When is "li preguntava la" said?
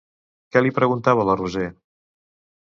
0.63-1.37